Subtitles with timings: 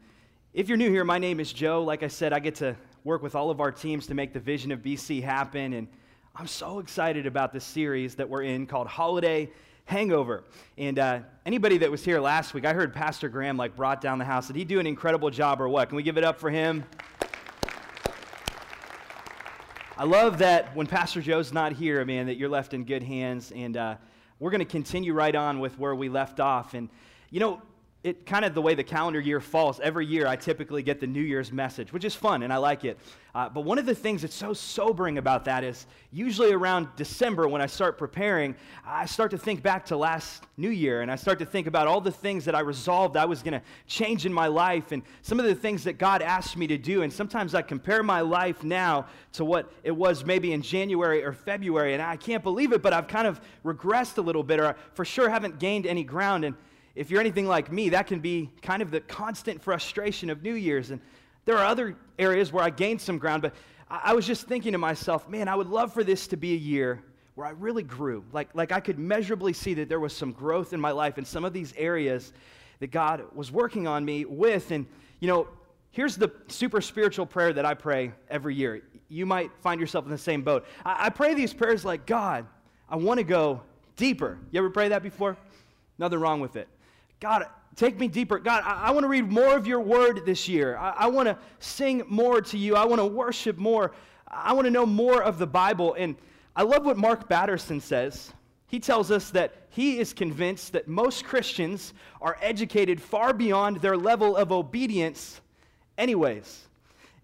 [0.53, 1.83] if you're new here, my name is Joe.
[1.83, 4.41] Like I said, I get to work with all of our teams to make the
[4.41, 5.73] vision of BC happen.
[5.73, 5.89] And
[6.35, 9.51] I'm so excited about this series that we're in called Holiday
[9.85, 10.45] Hangover.
[10.79, 14.19] And uh, anybody that was here last week, I heard Pastor Graham like brought down
[14.19, 14.47] the house.
[14.47, 15.91] Did he do an incredible job or what?
[15.91, 16.85] Can we give it up for him?
[19.99, 23.53] I love that when Pastor Joe's not here, man, that you're left in good hands.
[23.55, 23.97] And uh,
[24.39, 26.73] we're going to continue right on with where we left off.
[26.73, 26.89] And,
[27.29, 27.61] you know,
[28.05, 31.07] it kind of the way the calendar year falls every year i typically get the
[31.07, 32.99] new year's message which is fun and i like it.
[33.35, 37.47] Uh, but one of the things that's so sobering about that is usually around december
[37.47, 41.17] when i start preparing i start to think back to last new year and i
[41.17, 44.27] start to think about all the things that i resolved i was going to change
[44.27, 47.13] in my life and some of the things that god asked me to do and
[47.13, 51.95] sometimes i compare my life now to what it was maybe in january or february
[51.95, 55.05] and i can't believe it but i've kind of regressed a little bit or for
[55.05, 56.57] sure haven't gained any ground and
[56.95, 60.55] if you're anything like me, that can be kind of the constant frustration of New
[60.55, 60.91] Year's.
[60.91, 61.01] And
[61.45, 63.55] there are other areas where I gained some ground, but
[63.89, 66.57] I was just thinking to myself, man, I would love for this to be a
[66.57, 67.03] year
[67.35, 68.25] where I really grew.
[68.33, 71.25] Like, like I could measurably see that there was some growth in my life in
[71.25, 72.33] some of these areas
[72.81, 74.71] that God was working on me with.
[74.71, 74.87] And,
[75.21, 75.49] you know,
[75.91, 78.83] here's the super spiritual prayer that I pray every year.
[79.09, 80.67] You might find yourself in the same boat.
[80.85, 82.47] I, I pray these prayers like, God,
[82.89, 83.63] I want to go
[83.97, 84.39] deeper.
[84.51, 85.37] You ever pray that before?
[85.99, 86.69] Nothing wrong with it.
[87.23, 88.41] God, take me deeper.
[88.41, 90.77] God, I, I want to read more of your word this year.
[90.77, 92.75] I, I want to sing more to you.
[92.75, 93.93] I want to worship more.
[94.27, 95.95] I want to know more of the Bible.
[95.97, 96.17] And
[96.57, 98.33] I love what Mark Batterson says.
[98.67, 103.97] He tells us that he is convinced that most Christians are educated far beyond their
[103.97, 105.41] level of obedience,
[105.97, 106.67] anyways.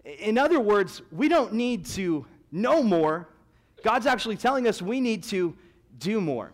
[0.05, 3.27] In other words, we don't need to know more.
[3.83, 5.53] God's actually telling us we need to
[5.97, 6.53] do more.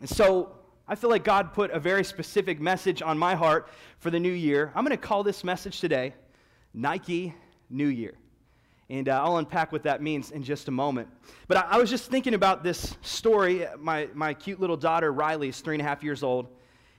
[0.00, 0.54] And so
[0.88, 4.32] I feel like God put a very specific message on my heart for the new
[4.32, 4.72] year.
[4.74, 6.12] I'm going to call this message today
[6.74, 7.34] Nike
[7.70, 8.14] New Year.
[8.90, 11.08] And uh, I'll unpack what that means in just a moment.
[11.46, 13.64] But I, I, was just thinking about this story.
[13.78, 16.48] My, my cute little daughter, Riley, is three and a half years old.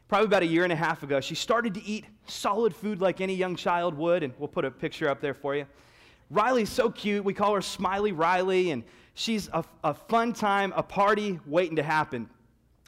[0.07, 3.19] Probably about a year and a half ago, she started to eat solid food like
[3.19, 4.23] any young child would.
[4.23, 5.67] And we'll put a picture up there for you.
[6.29, 7.23] Riley's so cute.
[7.23, 8.71] We call her Smiley Riley.
[8.71, 8.83] And
[9.13, 12.29] she's a, a fun time, a party waiting to happen.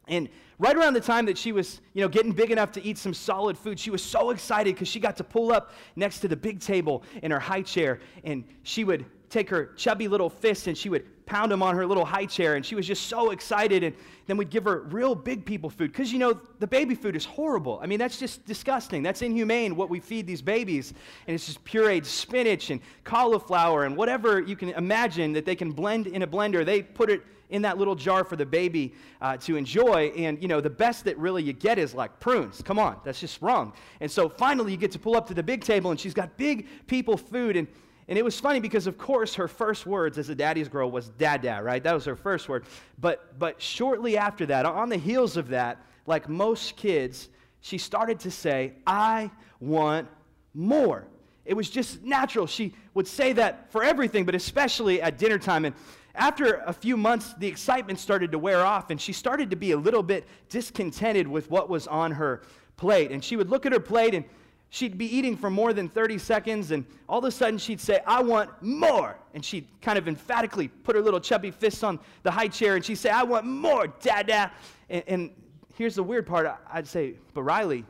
[0.07, 0.29] And
[0.59, 3.13] right around the time that she was, you know, getting big enough to eat some
[3.13, 6.35] solid food, she was so excited because she got to pull up next to the
[6.35, 10.77] big table in her high chair, and she would take her chubby little fists and
[10.77, 13.83] she would pound them on her little high chair, and she was just so excited.
[13.83, 13.95] And
[14.27, 17.25] then we'd give her real big people food because, you know, the baby food is
[17.25, 17.79] horrible.
[17.81, 19.01] I mean, that's just disgusting.
[19.01, 20.93] That's inhumane what we feed these babies.
[21.27, 25.71] And it's just pureed spinach and cauliflower and whatever you can imagine that they can
[25.71, 26.63] blend in a blender.
[26.63, 30.11] They put it in that little jar for the baby uh, to enjoy.
[30.15, 32.61] And, you know, the best that really you get is like prunes.
[32.61, 33.73] Come on, that's just wrong.
[33.99, 36.37] And so finally you get to pull up to the big table and she's got
[36.37, 37.55] big people food.
[37.55, 37.67] And,
[38.07, 41.09] and it was funny because, of course, her first words as a daddy's girl was
[41.09, 41.83] dada, right?
[41.83, 42.65] That was her first word.
[42.99, 47.29] But, but shortly after that, on the heels of that, like most kids,
[47.61, 50.07] she started to say, I want
[50.53, 51.07] more.
[51.45, 52.47] It was just natural.
[52.47, 55.65] She would say that for everything, but especially at dinner time.
[55.65, 55.75] And
[56.17, 59.71] after a few months, the excitement started to wear off, and she started to be
[59.71, 62.41] a little bit discontented with what was on her
[62.77, 63.11] plate.
[63.11, 64.25] And she would look at her plate, and
[64.69, 68.01] she'd be eating for more than 30 seconds, and all of a sudden she'd say,
[68.05, 69.17] I want more.
[69.33, 72.83] And she'd kind of emphatically put her little chubby fists on the high chair, and
[72.83, 74.51] she'd say, I want more, dada.
[74.89, 75.29] And, and
[75.75, 77.85] here's the weird part I'd say, But Riley,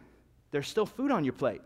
[0.52, 1.62] there's still food on your plate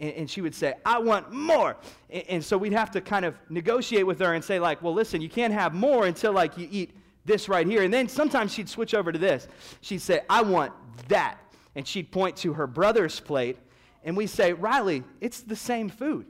[0.00, 1.76] and, and she would say, I want more.
[2.08, 4.94] And, and so we'd have to kind of negotiate with her and say, like, well,
[4.94, 6.92] listen, you can't have more until, like, you eat
[7.24, 7.82] this right here.
[7.82, 9.46] And then sometimes she'd switch over to this.
[9.82, 10.72] She'd say, I want
[11.08, 11.38] that.
[11.76, 13.58] And she'd point to her brother's plate.
[14.02, 16.26] And we say, Riley, it's the same food.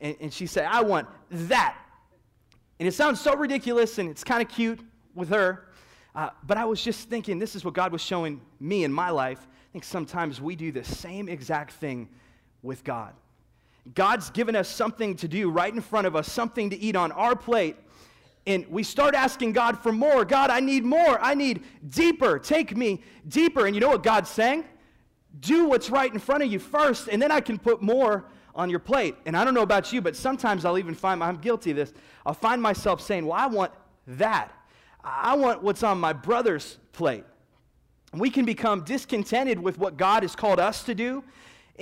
[0.00, 1.76] And, and she'd say, I want that.
[2.78, 4.80] And it sounds so ridiculous and it's kind of cute
[5.14, 5.68] with her.
[6.14, 9.10] Uh, but I was just thinking, this is what God was showing me in my
[9.10, 9.46] life.
[9.46, 12.08] I think sometimes we do the same exact thing
[12.62, 13.14] with God.
[13.94, 17.10] God's given us something to do right in front of us, something to eat on
[17.12, 17.76] our plate.
[18.46, 20.24] And we start asking God for more.
[20.24, 21.20] God, I need more.
[21.20, 22.38] I need deeper.
[22.38, 23.66] Take me deeper.
[23.66, 24.64] And you know what God's saying?
[25.40, 28.68] Do what's right in front of you first, and then I can put more on
[28.68, 29.14] your plate.
[29.24, 31.92] And I don't know about you, but sometimes I'll even find, I'm guilty of this,
[32.26, 33.72] I'll find myself saying, Well, I want
[34.06, 34.52] that.
[35.02, 37.24] I want what's on my brother's plate.
[38.12, 41.24] We can become discontented with what God has called us to do.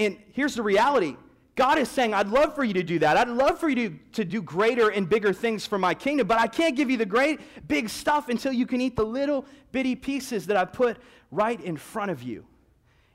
[0.00, 1.16] And here's the reality
[1.54, 3.18] God is saying, I'd love for you to do that.
[3.18, 6.38] I'd love for you to, to do greater and bigger things for my kingdom, but
[6.38, 7.38] I can't give you the great
[7.68, 10.96] big stuff until you can eat the little bitty pieces that I put
[11.30, 12.46] right in front of you.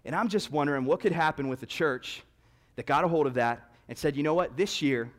[0.05, 2.21] And I'm just wondering what could happen with the church
[2.75, 5.09] that got a hold of that and said, you know what, this year,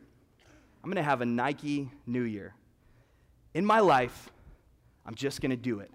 [0.81, 2.53] I'm going to have a Nike New Year.
[3.53, 4.29] In my life,
[5.05, 5.91] I'm just going to do it.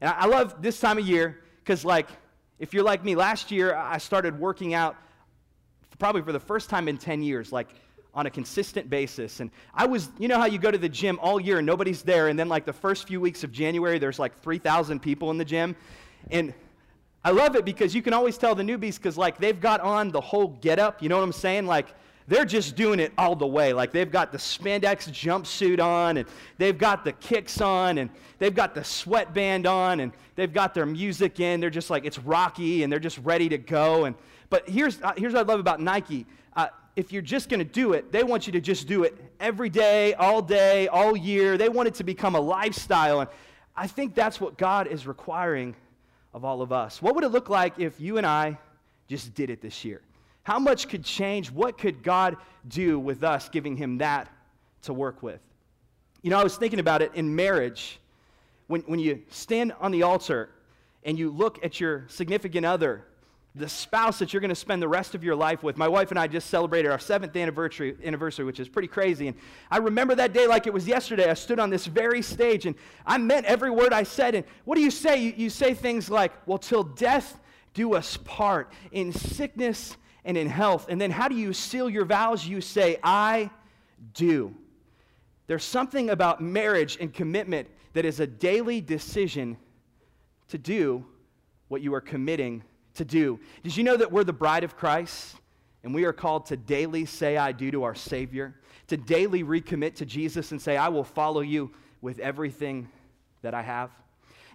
[0.00, 2.08] And I love this time of year because, like,
[2.58, 4.96] if you're like me, last year I started working out
[5.98, 7.68] probably for the first time in 10 years, like
[8.14, 9.40] on a consistent basis.
[9.40, 12.02] And I was, you know how you go to the gym all year and nobody's
[12.02, 15.38] there, and then like the first few weeks of January, there's like 3,000 people in
[15.38, 15.76] the gym.
[16.30, 16.54] And
[17.24, 20.10] I love it because you can always tell the newbies because like they've got on
[20.10, 21.66] the whole get up, you know what I'm saying?
[21.66, 21.88] Like
[22.28, 23.72] they're just doing it all the way.
[23.72, 26.28] Like they've got the spandex jumpsuit on, and
[26.58, 30.86] they've got the kicks on, and they've got the sweatband on, and they've got their
[30.86, 31.60] music in.
[31.60, 34.04] They're just like, it's rocky, and they're just ready to go.
[34.06, 34.16] And,
[34.50, 36.26] but here's, uh, here's what I love about Nike.
[36.56, 39.16] Uh, if you're just going to do it, they want you to just do it
[39.38, 41.58] every day, all day, all year.
[41.58, 43.20] They want it to become a lifestyle.
[43.20, 43.30] And
[43.76, 45.76] I think that's what God is requiring
[46.32, 47.00] of all of us.
[47.00, 48.58] What would it look like if you and I
[49.08, 50.00] just did it this year?
[50.46, 51.50] How much could change?
[51.50, 52.36] What could God
[52.68, 54.28] do with us giving him that
[54.82, 55.40] to work with?
[56.22, 57.98] You know, I was thinking about it in marriage.
[58.68, 60.50] When, when you stand on the altar
[61.02, 63.02] and you look at your significant other,
[63.56, 65.76] the spouse that you're going to spend the rest of your life with.
[65.76, 69.26] My wife and I just celebrated our seventh anniversary, anniversary, which is pretty crazy.
[69.26, 69.36] And
[69.68, 71.28] I remember that day like it was yesterday.
[71.28, 74.36] I stood on this very stage and I meant every word I said.
[74.36, 75.20] And what do you say?
[75.20, 77.40] You, you say things like, well, till death
[77.74, 79.96] do us part, in sickness
[80.26, 80.86] and in health.
[80.90, 82.46] And then how do you seal your vows?
[82.46, 83.48] You say, I
[84.12, 84.54] do.
[85.46, 89.56] There's something about marriage and commitment that is a daily decision
[90.48, 91.06] to do
[91.68, 92.62] what you are committing
[92.94, 93.40] to do.
[93.62, 95.36] Did you know that we're the bride of Christ?
[95.84, 98.56] And we are called to daily say, I do to our Savior,
[98.88, 101.72] to daily recommit to Jesus and say, I will follow you
[102.02, 102.88] with everything
[103.42, 103.90] that I have.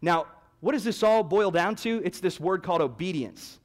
[0.02, 0.28] Now,
[0.60, 2.02] what does this all boil down to?
[2.04, 3.60] It's this word called obedience.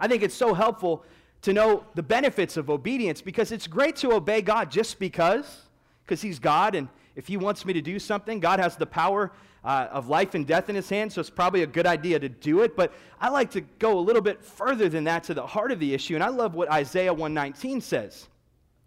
[0.00, 1.04] I think it's so helpful
[1.42, 5.62] to know the benefits of obedience because it's great to obey God just because,
[6.04, 9.32] because He's God, and if He wants me to do something, God has the power
[9.64, 12.28] uh, of life and death in His hands, so it's probably a good idea to
[12.28, 12.76] do it.
[12.76, 15.78] But I like to go a little bit further than that to the heart of
[15.78, 18.28] the issue, and I love what Isaiah 119 says.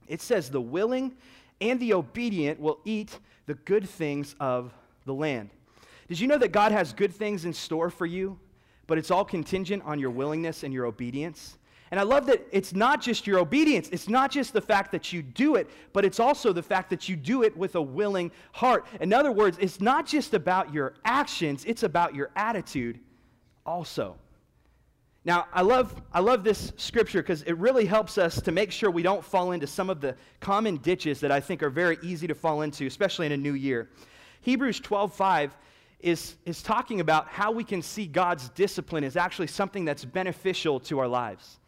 [0.07, 1.13] It says, The willing
[1.61, 4.73] and the obedient will eat the good things of
[5.05, 5.49] the land.
[6.07, 8.37] Did you know that God has good things in store for you,
[8.87, 11.57] but it's all contingent on your willingness and your obedience?
[11.91, 15.13] And I love that it's not just your obedience, it's not just the fact that
[15.13, 18.31] you do it, but it's also the fact that you do it with a willing
[18.53, 18.85] heart.
[18.99, 22.99] In other words, it's not just about your actions, it's about your attitude
[23.65, 24.17] also.
[25.25, 28.91] Now, I love, I love this scripture because it really helps us to make sure
[28.91, 32.27] we don't fall into some of the common ditches that I think are very easy
[32.27, 33.89] to fall into, especially in a new year.
[34.41, 35.57] Hebrews 12 5
[35.99, 40.79] is, is talking about how we can see God's discipline as actually something that's beneficial
[40.81, 41.59] to our lives.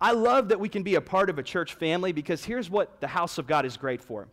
[0.00, 3.00] I love that we can be a part of a church family because here's what
[3.00, 4.28] the house of God is great for.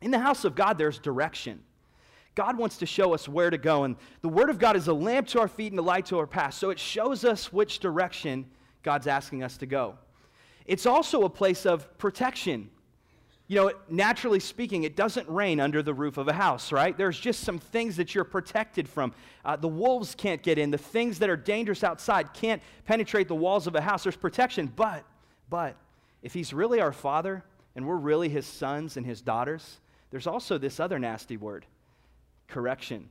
[0.00, 1.60] In the house of God, there's direction.
[2.34, 3.84] God wants to show us where to go.
[3.84, 6.18] And the Word of God is a lamp to our feet and a light to
[6.18, 6.54] our path.
[6.54, 8.46] So it shows us which direction
[8.82, 9.96] God's asking us to go.
[10.64, 12.70] It's also a place of protection.
[13.50, 16.96] You know, naturally speaking, it doesn't rain under the roof of a house, right?
[16.96, 19.14] There's just some things that you're protected from.
[19.42, 20.70] Uh, the wolves can't get in.
[20.70, 24.02] The things that are dangerous outside can't penetrate the walls of a house.
[24.02, 24.70] There's protection.
[24.76, 25.02] But,
[25.48, 25.76] but,
[26.22, 27.42] if he's really our father
[27.74, 31.64] and we're really his sons and his daughters, there's also this other nasty word
[32.48, 33.08] correction.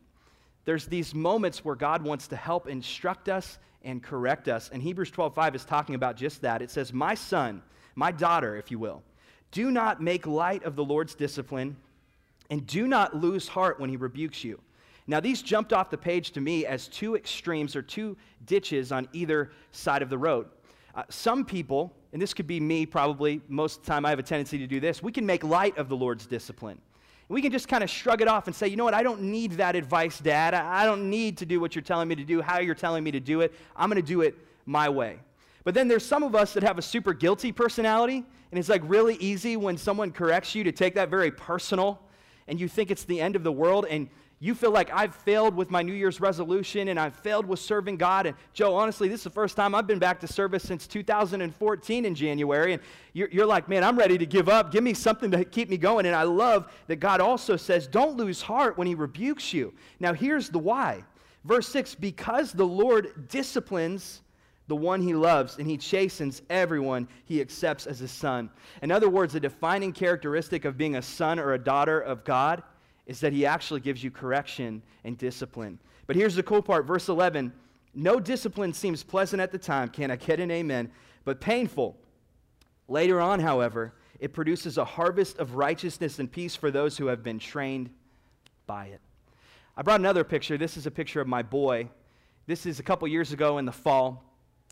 [0.65, 4.69] There's these moments where God wants to help instruct us and correct us.
[4.71, 6.61] And Hebrews 12:5 is talking about just that.
[6.61, 7.63] It says, My son,
[7.95, 9.01] my daughter, if you will
[9.51, 11.75] do not make light of the Lord's discipline,
[12.49, 14.59] and do not lose heart when he rebukes you.
[15.07, 19.07] Now, these jumped off the page to me as two extremes or two ditches on
[19.13, 20.47] either side of the road.
[20.95, 24.19] Uh, some people, and this could be me probably, most of the time I have
[24.19, 26.81] a tendency to do this, we can make light of the Lord's discipline.
[27.29, 29.21] We can just kind of shrug it off and say, you know what, I don't
[29.21, 30.53] need that advice, Dad.
[30.53, 33.11] I don't need to do what you're telling me to do, how you're telling me
[33.11, 33.53] to do it.
[33.75, 34.35] I'm going to do it
[34.65, 35.19] my way.
[35.67, 38.81] But then there's some of us that have a super guilty personality, and it's like
[38.85, 41.99] really easy when someone corrects you to take that very personal,
[42.47, 44.07] and you think it's the end of the world, and
[44.39, 47.97] you feel like I've failed with my New Year's resolution and I've failed with serving
[47.97, 48.27] God.
[48.27, 52.05] And Joe, honestly, this is the first time I've been back to service since 2014
[52.05, 52.71] in January.
[52.71, 52.81] And
[53.11, 54.71] you're, you're, like, man, I'm ready to give up.
[54.71, 56.05] Give me something to keep me going.
[56.05, 59.73] And I love that God also says, don't lose heart when He rebukes you.
[59.99, 61.03] Now, here's the why.
[61.43, 64.21] Verse 6 because the Lord disciplines
[64.67, 68.49] the one he loves, and he chastens everyone he accepts as his son.
[68.81, 72.63] In other words, the defining characteristic of being a son or a daughter of God
[73.05, 75.79] is that he actually gives you correction and discipline.
[76.05, 77.53] But here's the cool part verse 11
[77.97, 79.89] no discipline seems pleasant at the time.
[79.89, 80.91] Can I get an amen?
[81.25, 81.97] But painful.
[82.87, 87.23] Later on, however, it produces a harvest of righteousness and peace for those who have
[87.23, 87.89] been trained
[88.67, 89.01] by it.
[89.75, 90.59] I brought another picture.
[90.59, 91.89] This is a picture of my boy.
[92.45, 94.23] This is a couple years ago in the fall.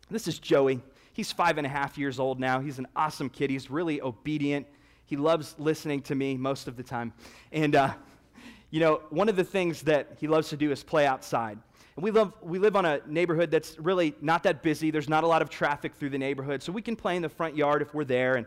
[0.09, 0.81] This is Joey.
[1.13, 2.59] He's five and a half years old now.
[2.59, 3.49] He's an awesome kid.
[3.49, 4.67] He's really obedient.
[5.05, 7.11] He loves listening to me most of the time.
[7.51, 7.93] And uh,
[8.69, 11.57] you know, one of the things that he loves to do is play outside.
[11.95, 14.91] And we, love, we live on a neighborhood that's really not that busy.
[14.91, 17.29] There's not a lot of traffic through the neighborhood, so we can play in the
[17.29, 18.35] front yard if we're there.
[18.35, 18.45] And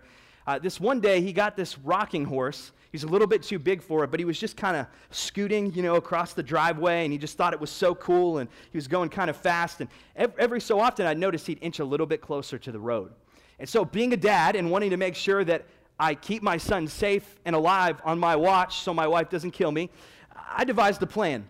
[0.49, 2.73] uh, this one day, he got this rocking horse.
[2.91, 5.71] He's a little bit too big for it, but he was just kind of scooting,
[5.75, 8.79] you know, across the driveway, and he just thought it was so cool, and he
[8.79, 9.83] was going kind of fast.
[9.83, 12.79] And every, every so often, I'd notice he'd inch a little bit closer to the
[12.79, 13.13] road.
[13.59, 15.67] And so, being a dad and wanting to make sure that
[16.01, 19.71] I keep my son safe and alive on my watch so my wife doesn't kill
[19.71, 19.91] me,
[20.35, 21.47] I devised a plan.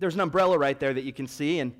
[0.00, 1.72] There's an umbrella right there that you can see, and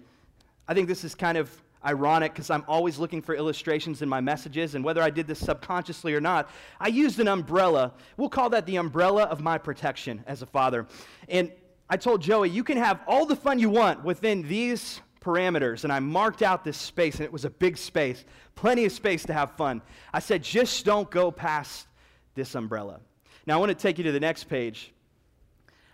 [0.69, 1.50] I think this is kind of
[1.85, 5.39] ironic because I'm always looking for illustrations in my messages, and whether I did this
[5.39, 7.93] subconsciously or not, I used an umbrella.
[8.17, 10.87] We'll call that the umbrella of my protection as a father.
[11.29, 11.51] And
[11.89, 15.93] I told Joey, you can have all the fun you want within these parameters, and
[15.93, 18.25] I marked out this space, and it was a big space,
[18.55, 19.83] plenty of space to have fun.
[20.12, 21.87] I said, just don't go past
[22.35, 23.01] this umbrella.
[23.47, 24.93] Now, I want to take you to the next page.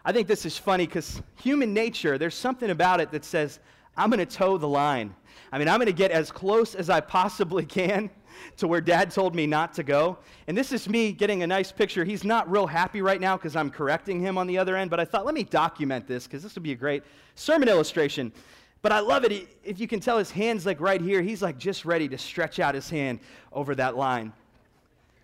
[0.04, 3.59] I think this is funny because human nature, there's something about it that says,
[3.99, 5.14] I'm going to toe the line.
[5.50, 8.11] I mean, I'm going to get as close as I possibly can
[8.59, 10.19] to where dad told me not to go.
[10.47, 12.05] And this is me getting a nice picture.
[12.05, 15.00] He's not real happy right now because I'm correcting him on the other end, but
[15.00, 17.02] I thought, let me document this because this would be a great
[17.35, 18.33] sermon illustration.
[18.81, 19.49] But I love it.
[19.64, 22.61] If you can tell his hand's like right here, he's like just ready to stretch
[22.61, 23.19] out his hand
[23.52, 24.33] over that line.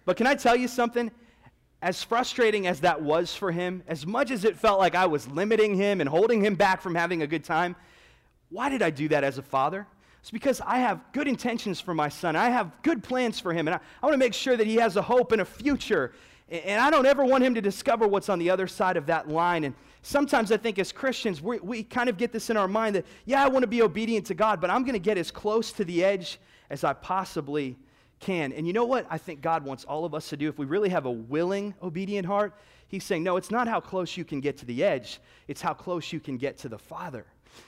[0.04, 1.10] But can I tell you something?
[1.82, 5.28] as frustrating as that was for him, as much as it felt like I was
[5.28, 7.76] limiting him and holding him back from having a good time,
[8.50, 9.86] why did I do that as a father?
[10.20, 12.34] It's because I have good intentions for my son.
[12.34, 14.76] I have good plans for him, and I, I want to make sure that he
[14.76, 16.12] has a hope and a future.
[16.48, 19.28] And I don't ever want him to discover what's on the other side of that
[19.28, 19.64] line.
[19.64, 22.96] And sometimes I think as Christians, we, we kind of get this in our mind
[22.96, 25.30] that, yeah, I want to be obedient to God, but I'm going to get as
[25.30, 26.38] close to the edge
[26.70, 27.76] as I possibly
[28.20, 28.52] can.
[28.52, 30.48] And you know what I think God wants all of us to do?
[30.48, 32.54] If we really have a willing, obedient heart,
[32.88, 35.74] He's saying, no, it's not how close you can get to the edge, it's how
[35.74, 37.26] close you can get to the Father.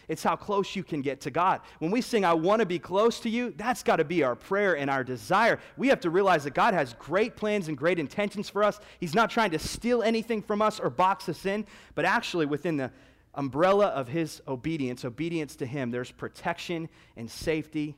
[0.08, 1.60] It's how close you can get to God.
[1.78, 4.36] When we sing, I want to be close to you, that's got to be our
[4.36, 5.58] prayer and our desire.
[5.76, 8.80] We have to realize that God has great plans and great intentions for us.
[9.00, 12.76] He's not trying to steal anything from us or box us in, but actually, within
[12.76, 12.90] the
[13.34, 17.96] umbrella of His obedience, obedience to Him, there's protection and safety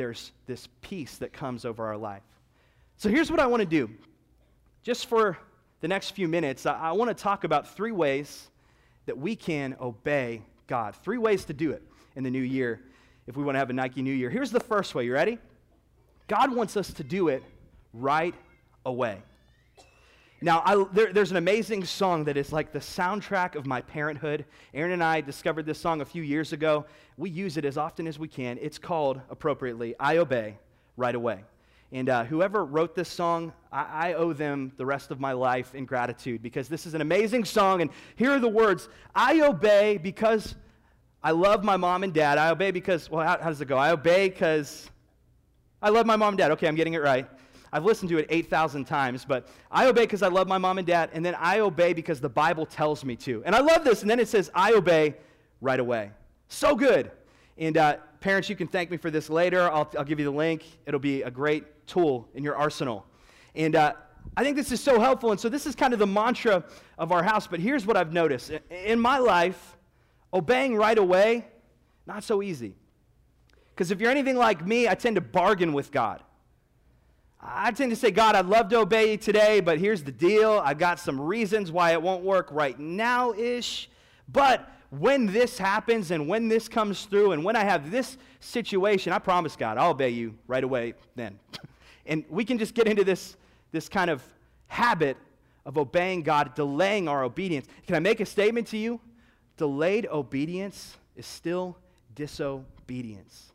[0.00, 2.22] there's this peace that comes over our life.
[2.96, 3.90] So here's what I want to do.
[4.82, 5.36] Just for
[5.82, 8.48] the next few minutes, I, I want to talk about three ways
[9.04, 10.94] that we can obey God.
[11.02, 11.82] Three ways to do it
[12.14, 12.80] in the new year
[13.26, 14.30] if we want to have a Nike New Year.
[14.30, 15.04] Here's the first way.
[15.04, 15.38] You ready?
[16.28, 17.42] God wants us to do it
[17.92, 18.36] right
[18.86, 19.18] away.
[20.40, 24.46] Now, I, there, there's an amazing song that is like the soundtrack of my parenthood.
[24.72, 26.86] Aaron and I discovered this song a few years ago.
[27.16, 28.56] We use it as often as we can.
[28.62, 30.56] It's called, appropriately, I Obey
[30.96, 31.40] Right Away.
[31.92, 35.74] And uh, whoever wrote this song, I, I owe them the rest of my life
[35.74, 37.82] in gratitude because this is an amazing song.
[37.82, 40.54] And here are the words I obey because
[41.22, 42.38] I love my mom and dad.
[42.38, 43.76] I obey because, well, how, how does it go?
[43.76, 44.88] I obey because
[45.82, 46.52] I love my mom and dad.
[46.52, 47.26] Okay, I'm getting it right.
[47.72, 50.86] I've listened to it 8,000 times, but I obey because I love my mom and
[50.86, 53.44] dad, and then I obey because the Bible tells me to.
[53.44, 55.14] And I love this, and then it says, I obey
[55.60, 56.10] right away.
[56.48, 57.12] So good.
[57.58, 59.70] And uh, parents, you can thank me for this later.
[59.70, 60.64] I'll, I'll give you the link.
[60.84, 63.04] It'll be a great tool in your arsenal.
[63.54, 63.94] And uh,
[64.36, 65.32] I think this is so helpful.
[65.32, 66.64] And so this is kind of the mantra
[66.98, 67.46] of our house.
[67.46, 69.76] But here's what I've noticed in my life,
[70.32, 71.46] obeying right away,
[72.06, 72.74] not so easy.
[73.74, 76.22] Because if you're anything like me, I tend to bargain with God.
[77.42, 80.60] I tend to say, God, I'd love to obey you today, but here's the deal.
[80.62, 83.88] I've got some reasons why it won't work right now ish.
[84.28, 89.12] But when this happens and when this comes through and when I have this situation,
[89.12, 91.38] I promise God, I'll obey you right away then.
[92.06, 93.36] and we can just get into this,
[93.72, 94.22] this kind of
[94.66, 95.16] habit
[95.66, 97.66] of obeying God, delaying our obedience.
[97.86, 99.00] Can I make a statement to you?
[99.60, 101.76] delayed obedience is still
[102.14, 103.52] disobedience.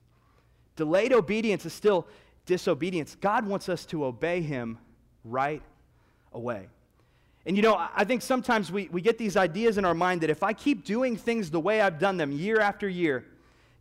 [0.76, 2.06] Delayed obedience is still
[2.46, 3.18] disobedience.
[3.20, 4.78] God wants us to obey Him
[5.24, 5.64] right
[6.32, 6.68] away.
[7.48, 10.30] And you know, I think sometimes we, we get these ideas in our mind that
[10.30, 13.26] if I keep doing things the way I've done them year after year,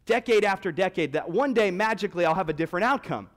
[0.07, 3.29] decade after decade, that one day magically I'll have a different outcome.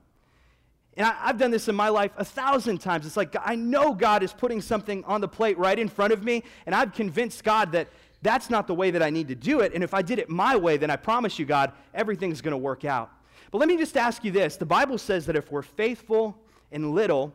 [0.98, 3.06] And I, have done this in my life a thousand times.
[3.06, 6.24] It's like I know God is putting something on the plate right in front of
[6.24, 7.88] me, and I've convinced God that
[8.24, 9.74] that's not the way that I need to do it.
[9.74, 12.58] And if I did it my way, then I promise you, God, everything's going to
[12.58, 13.12] work out.
[13.51, 16.36] But let me just ask you this the Bible says that if we're faithful
[16.72, 17.34] in little,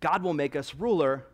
[0.00, 1.26] God will make us ruler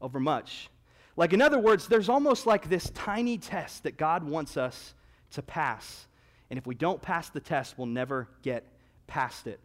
[0.00, 0.68] over much.
[1.16, 4.94] Like, in other words, there's almost like this tiny test that God wants us
[5.32, 6.06] to pass.
[6.50, 8.64] And if we don't pass the test, we'll never get
[9.08, 9.58] past it.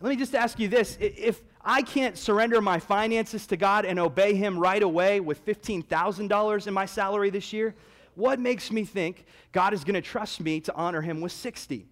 [0.00, 3.98] Let me just ask you this if I can't surrender my finances to God and
[3.98, 7.74] obey Him right away with $15,000 in my salary this year,
[8.14, 11.86] what makes me think God is going to trust me to honor Him with 60?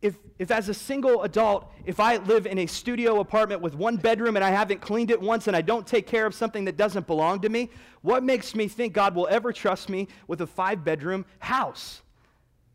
[0.00, 3.96] If, if as a single adult, if I live in a studio apartment with one
[3.96, 6.76] bedroom and I haven't cleaned it once and I don't take care of something that
[6.76, 7.70] doesn't belong to me,
[8.02, 12.02] what makes me think God will ever trust me with a five bedroom house?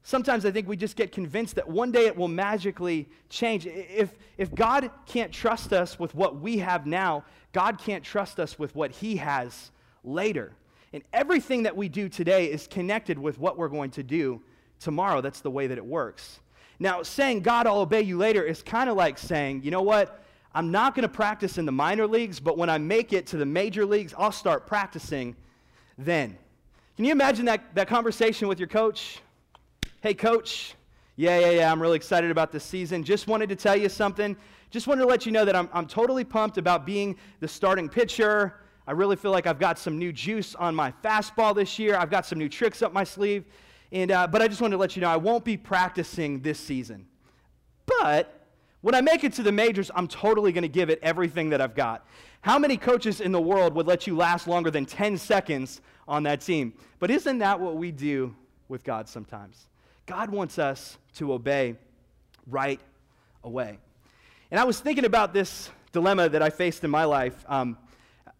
[0.04, 3.68] Sometimes I think we just get convinced that one day it will magically change.
[3.68, 8.58] If, if God can't trust us with what we have now, God can't trust us
[8.58, 9.72] with what He has
[10.04, 10.54] later.
[10.94, 14.42] And everything that we do today is connected with what we're going to do
[14.80, 15.22] tomorrow.
[15.22, 16.40] That's the way that it works.
[16.80, 20.24] Now, saying, God, I'll obey you later is kind of like saying, you know what?
[20.56, 23.38] I'm not going to practice in the minor leagues, but when I make it to
[23.38, 25.36] the major leagues, I'll start practicing
[25.98, 26.38] then.
[26.96, 29.20] Can you imagine that, that conversation with your coach?
[30.02, 30.76] Hey, coach.
[31.18, 31.70] Yeah, yeah, yeah.
[31.70, 33.04] I'm really excited about this season.
[33.04, 34.38] Just wanted to tell you something.
[34.72, 37.90] Just wanted to let you know that I'm, I'm totally pumped about being the starting
[37.90, 38.62] pitcher.
[38.88, 41.98] I really feel like I've got some new juice on my fastball this year.
[41.98, 43.44] I've got some new tricks up my sleeve.
[43.92, 46.62] And, uh, but I just wanted to let you know I won't be practicing this
[46.62, 47.06] season.
[47.86, 48.48] But
[48.80, 51.60] when I make it to the majors, I'm totally going to give it everything that
[51.60, 52.08] I've got.
[52.40, 56.24] How many coaches in the world would let you last longer than 10 seconds on
[56.24, 56.74] that team?
[57.00, 58.34] But isn't that what we do
[58.70, 59.66] with God sometimes?
[60.10, 61.76] God wants us to obey
[62.48, 62.80] right
[63.44, 63.78] away.
[64.50, 67.46] And I was thinking about this dilemma that I faced in my life.
[67.48, 67.78] Um,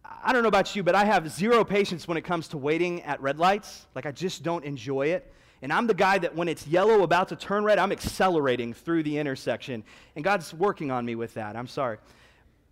[0.04, 3.02] I don't know about you, but I have zero patience when it comes to waiting
[3.02, 3.86] at red lights.
[3.94, 5.32] Like, I just don't enjoy it.
[5.62, 9.04] And I'm the guy that when it's yellow about to turn red, I'm accelerating through
[9.04, 9.84] the intersection.
[10.16, 11.54] And God's working on me with that.
[11.54, 11.98] I'm sorry.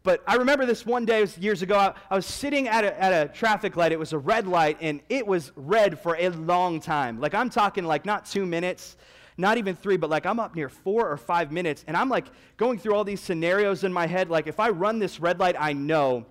[0.03, 3.13] But I remember this one day, years ago, I, I was sitting at a, at
[3.13, 3.93] a traffic light.
[3.93, 7.21] It was a red light, and it was red for a long time.
[7.21, 8.97] Like, I'm talking like not two minutes,
[9.37, 11.85] not even three, but like I'm up near four or five minutes.
[11.87, 14.31] And I'm like going through all these scenarios in my head.
[14.31, 16.27] Like, if I run this red light, I know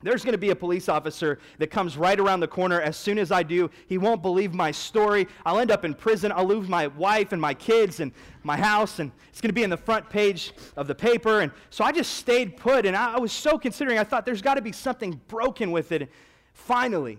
[0.00, 2.80] there's going to be a police officer that comes right around the corner.
[2.80, 5.26] As soon as I do, he won't believe my story.
[5.44, 6.30] I'll end up in prison.
[6.30, 8.12] I'll lose my wife and my kids and
[8.44, 11.40] my house, and it's going to be in the front page of the paper.
[11.40, 13.98] And so I just stayed put, and I, was so considering.
[13.98, 16.08] I thought there's got to be something broken with it.
[16.52, 17.18] Finally,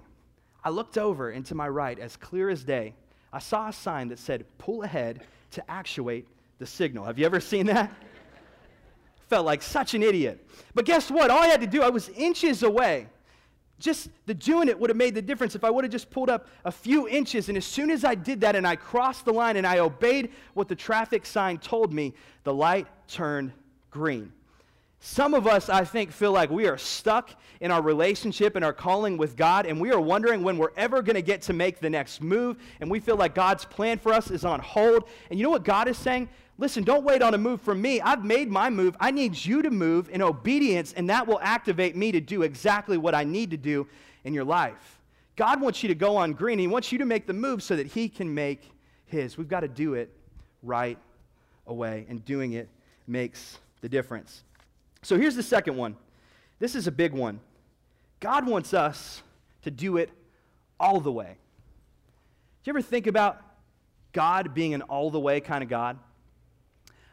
[0.63, 2.93] I looked over and to my right, as clear as day.
[3.33, 6.27] I saw a sign that said, Pull ahead to actuate
[6.59, 7.03] the signal.
[7.03, 7.91] Have you ever seen that?
[9.29, 10.45] Felt like such an idiot.
[10.73, 11.29] But guess what?
[11.29, 13.07] All I had to do, I was inches away.
[13.79, 16.29] Just the doing it would have made the difference if I would have just pulled
[16.29, 17.47] up a few inches.
[17.47, 20.31] And as soon as I did that and I crossed the line and I obeyed
[20.53, 22.13] what the traffic sign told me,
[22.43, 23.53] the light turned
[23.89, 24.33] green.
[25.01, 27.29] Some of us, I think, feel like we are stuck
[27.61, 31.01] in our relationship and our calling with God, and we are wondering when we're ever
[31.01, 34.11] going to get to make the next move, and we feel like God's plan for
[34.11, 35.05] us is on hold.
[35.29, 36.27] And you know what God is saying?
[36.57, 38.01] Listen, don't wait on a move from me.
[38.01, 38.97] I've made my move.
[38.99, 42.97] I need you to move in obedience, and that will activate me to do exactly
[42.97, 43.87] what I need to do
[44.25, 44.99] in your life.
[45.37, 46.59] God wants you to go on green.
[46.59, 48.69] He wants you to make the move so that He can make
[49.05, 49.37] His.
[49.37, 50.13] We've got to do it
[50.61, 50.97] right
[51.67, 52.67] away, and doing it
[53.07, 54.43] makes the difference.
[55.01, 55.95] So here's the second one.
[56.59, 57.39] This is a big one.
[58.19, 59.21] God wants us
[59.61, 60.09] to do it
[60.79, 61.37] all the way.
[62.63, 63.41] Do you ever think about
[64.11, 65.97] God being an all the way kind of God?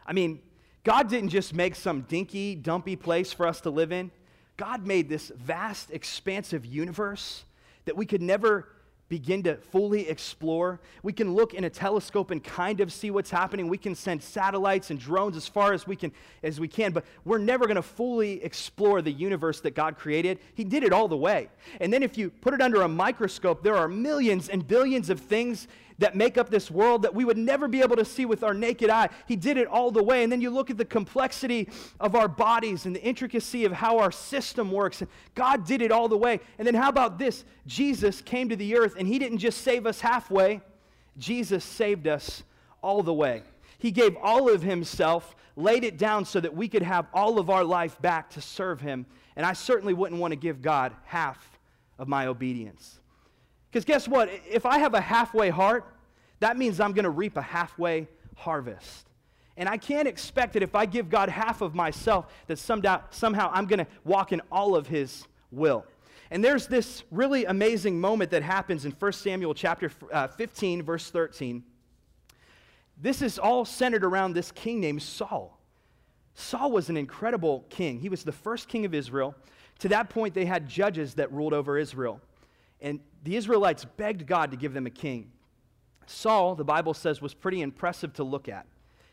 [0.05, 0.39] I mean,
[0.83, 4.11] God didn't just make some dinky, dumpy place for us to live in.
[4.57, 7.43] God made this vast, expansive universe
[7.85, 8.67] that we could never
[9.09, 10.79] begin to fully explore.
[11.03, 13.67] We can look in a telescope and kind of see what's happening.
[13.67, 16.11] We can send satellites and drones as far as we can
[16.43, 20.39] as we can, but we're never going to fully explore the universe that God created.
[20.55, 21.49] He did it all the way.
[21.79, 25.19] And then if you put it under a microscope, there are millions and billions of
[25.19, 25.67] things
[25.99, 28.53] that make up this world that we would never be able to see with our
[28.53, 29.09] naked eye.
[29.27, 30.23] He did it all the way.
[30.23, 33.99] And then you look at the complexity of our bodies and the intricacy of how
[33.99, 35.01] our system works.
[35.01, 36.39] And God did it all the way.
[36.57, 37.43] And then how about this?
[37.65, 40.61] Jesus came to the earth and he didn't just save us halfway,
[41.17, 42.43] Jesus saved us
[42.83, 43.41] all the way.
[43.79, 47.49] He gave all of himself, laid it down so that we could have all of
[47.49, 49.05] our life back to serve him.
[49.35, 51.59] And I certainly wouldn't want to give God half
[51.99, 52.96] of my obedience.
[53.77, 54.31] Because guess what?
[54.49, 55.85] If I have a halfway heart,
[56.39, 59.05] that means I'm going to reap a halfway harvest.
[59.55, 63.67] And I can't expect that if I give God half of myself, that somehow, I'm
[63.67, 65.85] going to walk in all of His will.
[66.31, 71.11] And there's this really amazing moment that happens in 1 Samuel chapter uh, 15, verse
[71.11, 71.63] 13.
[72.99, 75.55] This is all centered around this king named Saul.
[76.33, 77.99] Saul was an incredible king.
[77.99, 79.35] He was the first king of Israel.
[79.81, 82.19] To that point, they had judges that ruled over Israel.
[82.81, 85.31] And the Israelites begged God to give them a king.
[86.05, 88.65] Saul, the Bible says, was pretty impressive to look at.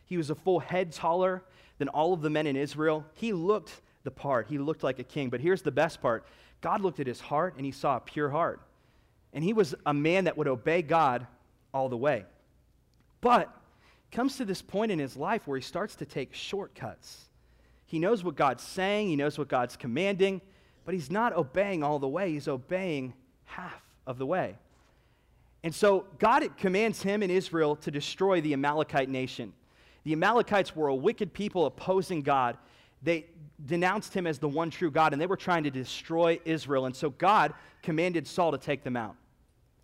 [0.06, 1.42] He was a full head taller
[1.78, 3.04] than all of the men in Israel.
[3.14, 5.30] He looked the part, he looked like a king.
[5.30, 6.26] But here's the best part
[6.60, 8.60] God looked at his heart and he saw a pure heart.
[9.32, 11.26] And he was a man that would obey God
[11.72, 12.24] all the way.
[13.20, 13.50] But
[14.12, 17.26] comes to this point in his life where he starts to take shortcuts.
[17.84, 20.40] He knows what God's saying, he knows what God's commanding,
[20.84, 22.30] but he's not obeying all the way.
[22.30, 24.56] He's obeying half of the way.
[25.62, 29.52] And so God commands him and Israel to destroy the Amalekite nation.
[30.04, 32.58] The Amalekites were a wicked people opposing God.
[33.02, 33.26] They
[33.64, 36.86] denounced him as the one true God, and they were trying to destroy Israel.
[36.86, 39.16] And so God commanded Saul to take them out.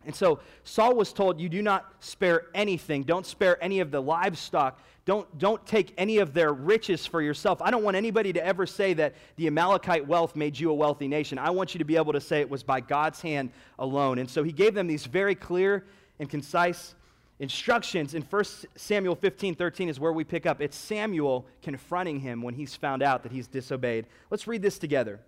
[0.07, 3.03] And so Saul was told, You do not spare anything.
[3.03, 4.81] Don't spare any of the livestock.
[5.05, 7.61] Don't, don't take any of their riches for yourself.
[7.61, 11.09] I don't want anybody to ever say that the Amalekite wealth made you a wealthy
[11.09, 11.39] nation.
[11.39, 14.19] I want you to be able to say it was by God's hand alone.
[14.19, 15.85] And so he gave them these very clear
[16.19, 16.95] and concise
[17.41, 18.15] instructions.
[18.15, 18.45] In 1
[18.77, 20.61] Samuel 15 13 is where we pick up.
[20.61, 24.07] It's Samuel confronting him when he's found out that he's disobeyed.
[24.31, 25.19] Let's read this together.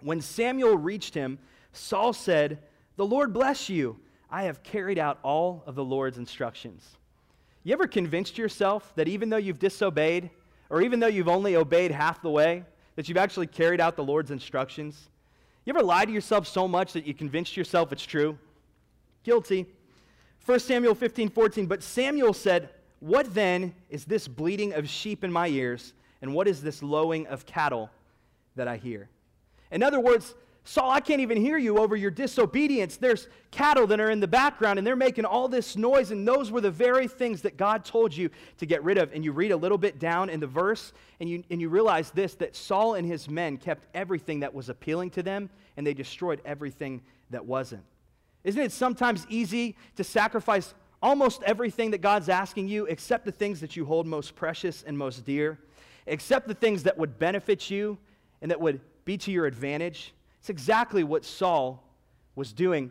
[0.00, 1.38] When Samuel reached him,
[1.72, 2.58] Saul said,
[2.96, 3.98] The Lord bless you.
[4.30, 6.96] I have carried out all of the Lord's instructions.
[7.64, 10.30] You ever convinced yourself that even though you've disobeyed,
[10.70, 12.64] or even though you've only obeyed half the way,
[12.96, 15.08] that you've actually carried out the Lord's instructions?
[15.64, 18.36] You ever lied to yourself so much that you convinced yourself it's true?
[19.22, 19.66] Guilty.
[20.44, 21.66] 1 Samuel 15, 14.
[21.66, 26.48] But Samuel said, What then is this bleating of sheep in my ears, and what
[26.48, 27.90] is this lowing of cattle
[28.56, 29.08] that I hear?
[29.70, 32.96] In other words, Saul, I can't even hear you over your disobedience.
[32.96, 36.52] There's cattle that are in the background and they're making all this noise, and those
[36.52, 39.12] were the very things that God told you to get rid of.
[39.12, 42.12] And you read a little bit down in the verse, and you, and you realize
[42.12, 45.94] this that Saul and his men kept everything that was appealing to them, and they
[45.94, 47.82] destroyed everything that wasn't.
[48.44, 53.60] Isn't it sometimes easy to sacrifice almost everything that God's asking you, except the things
[53.60, 55.58] that you hold most precious and most dear,
[56.06, 57.98] except the things that would benefit you
[58.40, 60.14] and that would be to your advantage?
[60.42, 61.80] It's exactly what Saul
[62.34, 62.90] was doing.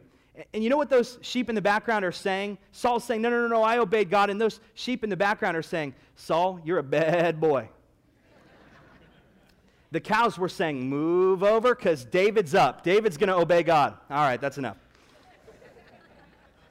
[0.53, 2.57] And you know what those sheep in the background are saying?
[2.71, 4.29] Saul's saying, No, no, no, no, I obeyed God.
[4.29, 7.67] And those sheep in the background are saying, Saul, you're a bad boy.
[9.91, 12.85] the cows were saying, Move over because David's up.
[12.85, 13.97] David's going to obey God.
[14.09, 14.77] All right, that's enough.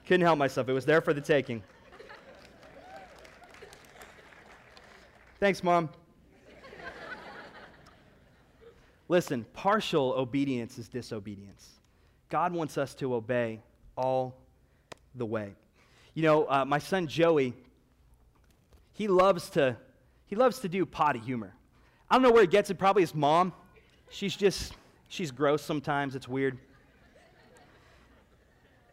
[0.07, 0.67] Couldn't help myself.
[0.71, 1.63] It was there for the taking.
[5.41, 5.91] Thanks, Mom.
[9.11, 11.81] Listen, partial obedience is disobedience.
[12.29, 13.61] God wants us to obey
[13.97, 14.37] all
[15.17, 15.51] the way.
[16.15, 17.53] You know, uh, my son Joey,
[18.93, 19.77] he loves to
[20.27, 21.53] he loves to do potty humor.
[22.09, 22.79] I don't know where he gets it.
[22.79, 23.53] Probably his mom.
[24.11, 24.75] She's just
[25.09, 26.15] she's gross sometimes.
[26.15, 26.57] It's weird.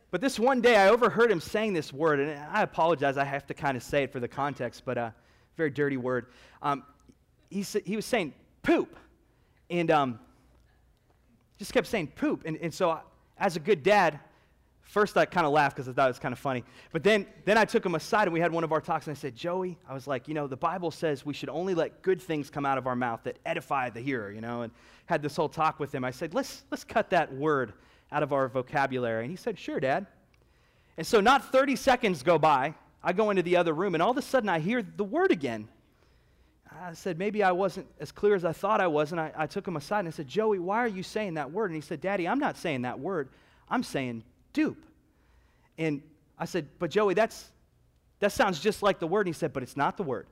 [0.10, 3.18] But this one day, I overheard him saying this word, and I apologize.
[3.18, 5.12] I have to kind of say it for the context, but a uh,
[5.58, 6.26] very dirty word.
[6.64, 6.84] Um,
[7.52, 8.98] he, he was saying poop
[9.70, 10.20] and um,
[11.58, 12.44] just kept saying poop.
[12.46, 13.02] And, and so, I,
[13.38, 14.20] as a good dad,
[14.82, 16.64] first I kind of laughed because I thought it was kind of funny.
[16.92, 19.16] But then, then I took him aside and we had one of our talks, and
[19.16, 22.02] I said, Joey, I was like, you know, the Bible says we should only let
[22.02, 24.72] good things come out of our mouth that edify the hearer, you know, and
[25.06, 26.04] had this whole talk with him.
[26.04, 27.74] I said, let's, let's cut that word
[28.12, 29.24] out of our vocabulary.
[29.24, 30.08] And he said, sure, Dad.
[30.98, 32.74] And so, not 30 seconds go by.
[33.04, 35.32] I go into the other room, and all of a sudden I hear the word
[35.32, 35.68] again.
[36.72, 39.12] I said, maybe I wasn't as clear as I thought I was.
[39.12, 41.52] And I, I took him aside and I said, Joey, why are you saying that
[41.52, 41.72] word?
[41.72, 43.30] And he said, Daddy, I'm not saying that word.
[43.70, 44.84] I'm saying dupe.
[45.78, 46.02] And
[46.38, 47.50] I said, but Joey, that's,
[48.20, 49.28] that sounds just like the word.
[49.28, 50.28] And he said, but it's not the word.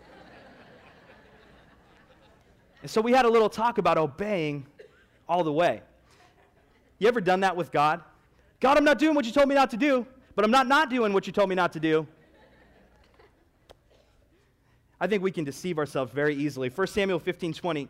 [2.82, 4.66] and so we had a little talk about obeying
[5.28, 5.82] all the way.
[6.98, 8.02] You ever done that with God?
[8.60, 10.90] God, I'm not doing what you told me not to do, but I'm not not
[10.90, 12.06] doing what you told me not to do.
[15.00, 16.68] I think we can deceive ourselves very easily.
[16.68, 17.88] 1 Samuel 15 20.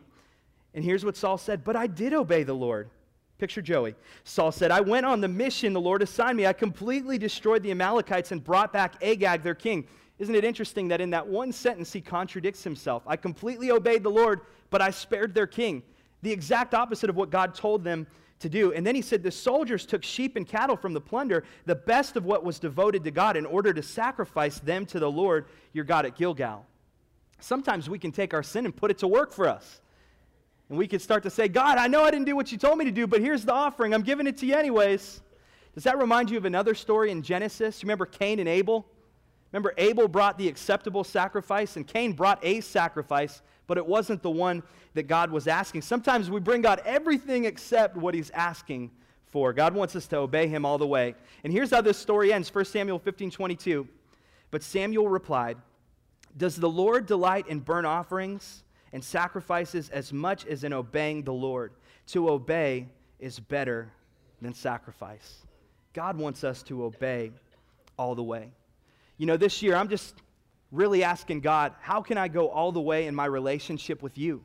[0.73, 2.89] And here's what Saul said But I did obey the Lord.
[3.37, 3.95] Picture Joey.
[4.25, 6.45] Saul said, I went on the mission the Lord assigned me.
[6.45, 9.87] I completely destroyed the Amalekites and brought back Agag, their king.
[10.19, 13.01] Isn't it interesting that in that one sentence he contradicts himself?
[13.07, 15.81] I completely obeyed the Lord, but I spared their king.
[16.21, 18.05] The exact opposite of what God told them
[18.39, 18.73] to do.
[18.73, 22.17] And then he said, The soldiers took sheep and cattle from the plunder, the best
[22.17, 25.85] of what was devoted to God, in order to sacrifice them to the Lord your
[25.85, 26.65] God at Gilgal.
[27.39, 29.81] Sometimes we can take our sin and put it to work for us.
[30.69, 32.77] And we can start to say, God, I know I didn't do what you told
[32.77, 33.93] me to do, but here's the offering.
[33.93, 35.21] I'm giving it to you anyways.
[35.73, 37.81] Does that remind you of another story in Genesis?
[37.81, 38.85] You remember Cain and Abel?
[39.51, 44.29] Remember, Abel brought the acceptable sacrifice, and Cain brought a sacrifice, but it wasn't the
[44.29, 44.61] one
[44.93, 45.81] that God was asking.
[45.81, 48.91] Sometimes we bring God everything except what he's asking
[49.25, 49.53] for.
[49.53, 51.15] God wants us to obey him all the way.
[51.43, 53.87] And here's how this story ends 1 Samuel 15 22.
[54.51, 55.57] But Samuel replied,
[56.37, 58.63] Does the Lord delight in burnt offerings?
[58.93, 61.73] and sacrifices as much as in obeying the Lord.
[62.07, 62.87] To obey
[63.19, 63.91] is better
[64.41, 65.45] than sacrifice.
[65.93, 67.31] God wants us to obey
[67.97, 68.51] all the way.
[69.17, 70.15] You know, this year I'm just
[70.71, 74.41] really asking God, how can I go all the way in my relationship with you?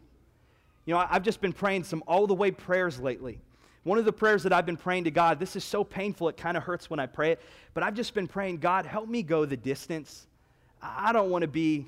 [0.84, 3.40] You know, I've just been praying some all the way prayers lately.
[3.84, 6.36] One of the prayers that I've been praying to God, this is so painful, it
[6.36, 7.42] kind of hurts when I pray it,
[7.74, 10.26] but I've just been praying, God, help me go the distance.
[10.84, 11.86] I don't want to be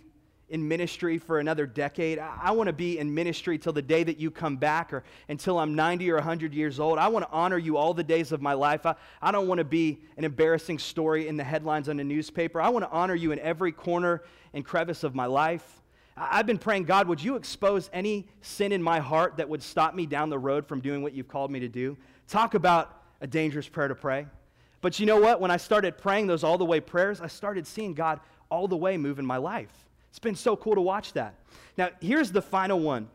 [0.49, 2.19] in ministry for another decade.
[2.19, 5.59] I, want to be in ministry till the day that you come back or until
[5.59, 6.99] I'm 90 or 100 years old.
[6.99, 8.87] I want to honor you all the days of my life.
[8.87, 12.61] I, I don't want to be an embarrassing story in the headlines on a newspaper.
[12.61, 14.23] I want to honor you in every corner
[14.55, 15.83] and crevice of my life.
[16.17, 19.63] I, I've been praying, God, would you expose any sin in my heart that would
[19.63, 21.97] stop me down the road from doing what you've called me to do?
[22.29, 24.27] Talk about a dangerous prayer to pray.
[24.81, 25.41] But you know what?
[25.41, 28.77] When I started praying those all the way prayers, I started seeing God all the
[28.77, 29.73] way move in my life.
[30.11, 31.35] It's been so cool to watch that.
[31.77, 33.09] Now, here's the final one.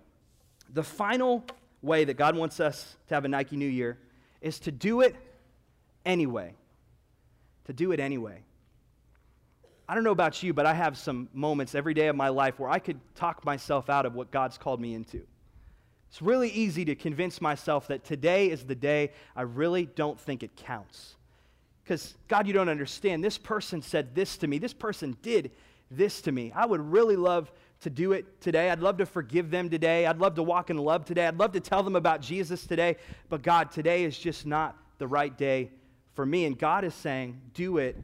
[0.73, 1.43] The final
[1.81, 3.97] way that God wants us to have a Nike New Year
[4.39, 5.15] is to do it
[6.05, 6.53] anyway.
[7.65, 8.43] To do it anyway.
[9.89, 12.59] I don't know about you, but I have some moments every day of my life
[12.59, 15.21] where I could talk myself out of what God's called me into.
[16.09, 20.43] It's really easy to convince myself that today is the day I really don't think
[20.43, 21.15] it counts.
[21.91, 23.21] Because, God, you don't understand.
[23.21, 24.59] This person said this to me.
[24.59, 25.51] This person did
[25.89, 26.53] this to me.
[26.55, 27.51] I would really love
[27.81, 28.69] to do it today.
[28.69, 30.05] I'd love to forgive them today.
[30.05, 31.27] I'd love to walk in love today.
[31.27, 32.95] I'd love to tell them about Jesus today.
[33.27, 35.69] But God, today is just not the right day
[36.13, 36.45] for me.
[36.45, 37.97] And God is saying, do it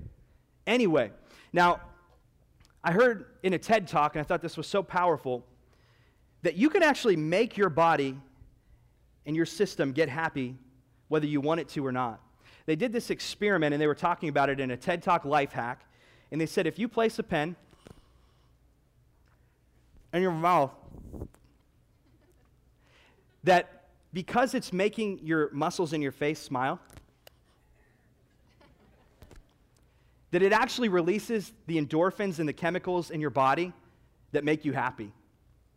[0.65, 1.10] anyway.
[1.54, 1.80] Now,
[2.84, 5.45] I heard in a TED talk, and I thought this was so powerful,
[6.41, 8.19] that you can actually make your body
[9.26, 10.58] and your system get happy
[11.08, 12.19] whether you want it to or not.
[12.67, 15.53] They did this experiment, and they were talking about it in a TED Talk life
[15.53, 15.82] hack.
[16.32, 17.56] And they said if you place a pen
[20.13, 20.71] in your mouth
[23.45, 26.80] that because it's making your muscles in your face smile,
[30.32, 33.71] that it actually releases the endorphins and the chemicals in your body
[34.34, 35.13] that make you happy.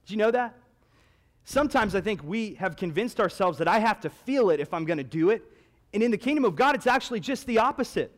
[0.07, 0.57] Do you know that?
[1.45, 4.85] Sometimes I think we have convinced ourselves that I have to feel it if I'm
[4.85, 5.45] going to do it.
[5.93, 8.13] And in the kingdom of God, it's actually just the opposite.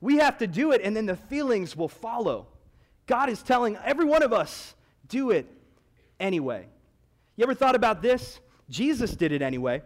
[0.00, 2.46] We have to do it, and then the feelings will follow.
[3.06, 4.74] God is telling every one of us,
[5.08, 5.46] do it
[6.18, 6.66] anyway.
[7.36, 8.40] You ever thought about this?
[8.70, 9.82] Jesus did it anyway.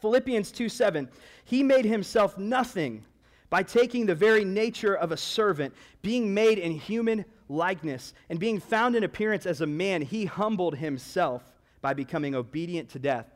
[0.00, 1.08] Philippians 2 7.
[1.44, 3.04] He made himself nothing
[3.50, 8.58] by taking the very nature of a servant, being made in human likeness, and being
[8.58, 11.42] found in appearance as a man, he humbled himself
[11.80, 13.26] by becoming obedient to death.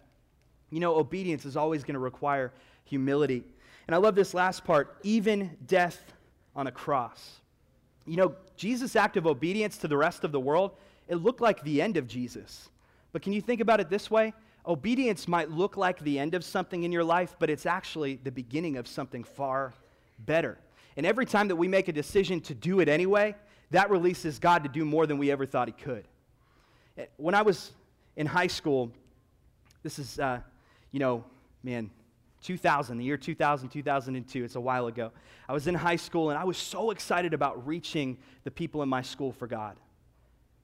[0.71, 2.53] You know, obedience is always going to require
[2.88, 3.44] humility.
[3.87, 6.12] And I love this last part even death
[6.55, 7.40] on a cross.
[8.07, 10.72] You know, Jesus' act of obedience to the rest of the world
[11.09, 12.68] it looked like the end of Jesus.
[13.12, 14.35] But can you think about it this way?
[14.66, 18.31] Obedience might look like the end of something in your life, but it's actually the
[18.31, 19.72] beginning of something far
[20.18, 20.59] better.
[20.96, 23.35] And every time that we make a decision to do it anyway,
[23.70, 26.05] that releases God to do more than we ever thought He could.
[26.98, 27.72] Eh, when I was
[28.16, 28.92] in high school,
[29.83, 30.40] this is, uh,
[30.92, 31.24] you know,
[31.62, 31.90] man,
[32.42, 35.12] 2000, the year 2000, 2002, it's a while ago.
[35.48, 38.88] I was in high school and I was so excited about reaching the people in
[38.88, 39.77] my school for God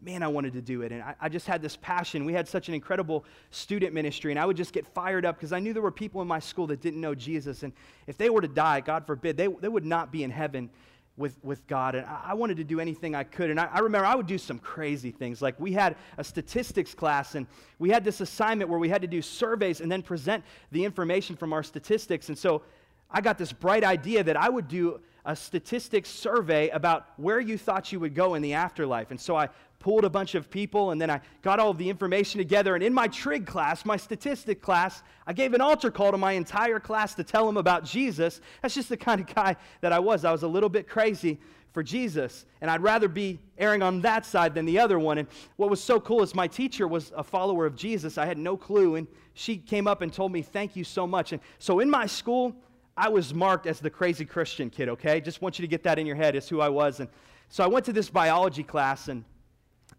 [0.05, 0.93] man, I wanted to do it.
[0.93, 2.25] And I, I, just had this passion.
[2.25, 5.53] We had such an incredible student ministry, and I would just get fired up because
[5.53, 7.63] I knew there were people in my school that didn't know Jesus.
[7.63, 7.73] And
[8.07, 10.71] if they were to die, God forbid, they, they would not be in heaven
[11.17, 11.95] with, with God.
[11.95, 13.51] And I, wanted to do anything I could.
[13.51, 15.41] And I, I remember I would do some crazy things.
[15.41, 17.47] Like we had a statistics class, and
[17.79, 21.37] we had this assignment where we had to do surveys and then present the information
[21.37, 22.29] from our statistics.
[22.29, 22.63] And so
[23.11, 27.57] I got this bright idea that I would do a statistics survey about where you
[27.57, 29.11] thought you would go in the afterlife.
[29.11, 29.49] And so I
[29.85, 32.75] pulled a bunch of people and then I got all of the information together.
[32.75, 36.33] And in my trig class, my statistic class, I gave an altar call to my
[36.33, 38.41] entire class to tell them about Jesus.
[38.63, 40.25] That's just the kind of guy that I was.
[40.25, 41.39] I was a little bit crazy
[41.75, 42.47] for Jesus.
[42.63, 45.19] And I'd rather be erring on that side than the other one.
[45.19, 48.17] And what was so cool is my teacher was a follower of Jesus.
[48.17, 48.95] I had no clue.
[48.95, 51.33] And she came up and told me, Thank you so much.
[51.33, 52.57] And so in my school,
[52.97, 55.21] I was marked as the crazy Christian kid, okay?
[55.21, 57.01] Just want you to get that in your head as who I was.
[57.01, 57.11] And
[57.51, 59.25] so I went to this biology class and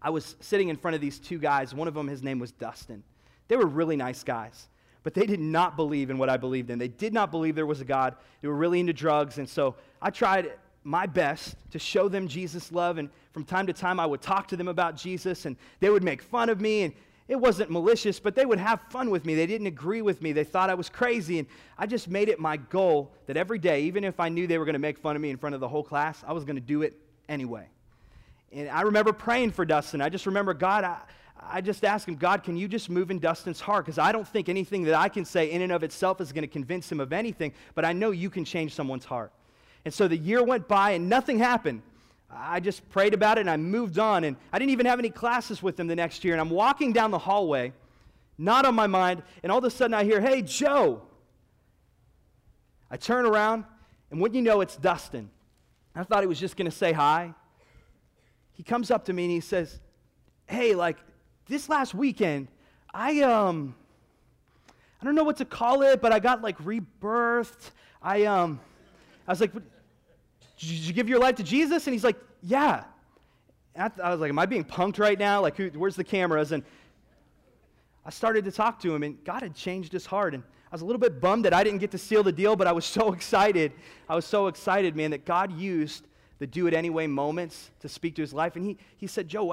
[0.02, 1.74] I was sitting in front of these two guys.
[1.74, 3.02] One of them, his name was Dustin.
[3.48, 4.68] They were really nice guys,
[5.02, 6.78] but they did not believe in what I believed in.
[6.78, 8.16] They did not believe there was a God.
[8.42, 9.38] They were really into drugs.
[9.38, 10.52] And so I tried
[10.84, 12.98] my best to show them Jesus' love.
[12.98, 16.04] And from time to time, I would talk to them about Jesus, and they would
[16.04, 16.82] make fun of me.
[16.82, 16.94] And
[17.28, 19.34] it wasn't malicious, but they would have fun with me.
[19.34, 20.32] They didn't agree with me.
[20.32, 21.40] They thought I was crazy.
[21.40, 24.58] And I just made it my goal that every day, even if I knew they
[24.58, 26.44] were going to make fun of me in front of the whole class, I was
[26.44, 26.94] going to do it
[27.28, 27.68] anyway.
[28.56, 30.00] And I remember praying for Dustin.
[30.00, 30.96] I just remember, God, I,
[31.38, 33.84] I just asked him, God, can you just move in Dustin's heart?
[33.84, 36.42] Because I don't think anything that I can say in and of itself is going
[36.42, 39.30] to convince him of anything, but I know you can change someone's heart.
[39.84, 41.82] And so the year went by and nothing happened.
[42.30, 44.24] I just prayed about it and I moved on.
[44.24, 46.32] And I didn't even have any classes with him the next year.
[46.32, 47.74] And I'm walking down the hallway,
[48.38, 51.02] not on my mind, and all of a sudden I hear, Hey, Joe.
[52.90, 53.64] I turn around,
[54.10, 55.28] and when you know it's Dustin,
[55.94, 57.34] I thought he was just going to say hi.
[58.56, 59.78] He comes up to me and he says,
[60.46, 60.96] Hey, like
[61.46, 62.48] this last weekend,
[62.92, 63.74] I, um,
[65.00, 67.70] I don't know what to call it, but I got like rebirthed.
[68.02, 68.58] I, um,
[69.28, 69.52] I was like,
[70.58, 71.86] did you give your life to Jesus?
[71.86, 72.84] And he's like, Yeah.
[73.78, 75.42] I, was like, Am I being punked right now?
[75.42, 76.52] Like, who, where's the cameras?
[76.52, 76.62] And
[78.04, 80.32] I started to talk to him, and God had changed his heart.
[80.32, 82.56] And I was a little bit bummed that I didn't get to seal the deal,
[82.56, 83.72] but I was so excited.
[84.08, 86.06] I was so excited, man, that God used
[86.38, 88.56] the do it anyway moments to speak to his life.
[88.56, 89.46] And he, he said, Joe,